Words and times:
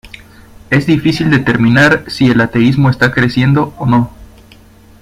Es 0.71 0.87
difícil 0.87 1.29
determinar 1.29 2.05
si 2.07 2.25
el 2.31 2.41
ateísmo 2.41 2.89
está 2.89 3.11
creciendo 3.13 3.75
o 3.77 3.85
no. 3.85 4.09